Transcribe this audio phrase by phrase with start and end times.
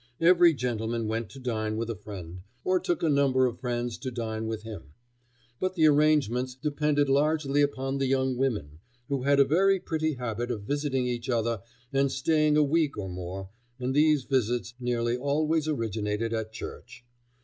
[0.19, 4.09] Every gentleman went to dine with a friend, or took a number of friends to
[4.09, 4.93] dine with him.
[5.59, 8.79] But the arrangements depended largely upon the young women,
[9.09, 11.61] who had a very pretty habit of visiting each other
[11.93, 17.05] and staying a week or more, and these visits nearly always originated at church.